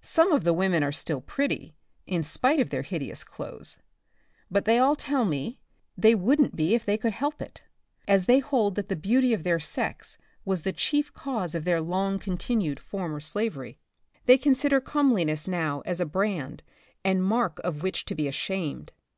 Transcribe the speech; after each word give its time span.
Some 0.00 0.32
of 0.32 0.44
the 0.44 0.54
women 0.54 0.82
are 0.82 0.92
still 0.92 1.20
pretty, 1.20 1.76
in 2.06 2.22
spite 2.22 2.58
of 2.58 2.70
their 2.70 2.80
hideous 2.80 3.22
clothes. 3.22 3.76
But 4.50 4.64
they 4.64 4.78
all 4.78 4.96
tell 4.96 5.26
me, 5.26 5.58
they 5.94 6.14
wouldn't 6.14 6.56
be 6.56 6.74
if 6.74 6.86
they 6.86 6.96
could 6.96 7.12
help 7.12 7.42
it, 7.42 7.62
as 8.06 8.24
they 8.24 8.38
hold 8.38 8.76
that 8.76 8.88
the 8.88 8.96
beauty 8.96 9.34
of 9.34 9.42
their 9.42 9.60
sex 9.60 10.16
was 10.46 10.62
the 10.62 10.72
chief 10.72 11.12
cause 11.12 11.54
of 11.54 11.64
their 11.66 11.82
long 11.82 12.18
continued 12.18 12.80
former 12.80 13.20
slavery. 13.20 13.78
They 14.24 14.38
consider 14.38 14.80
comeliness 14.80 15.46
now 15.46 15.82
as 15.84 16.00
a 16.00 16.06
brand 16.06 16.62
and 17.04 17.22
mark 17.22 17.58
of 17.62 17.82
which 17.82 18.06
to 18.06 18.14
be 18.14 18.26
ashamed. 18.26 18.94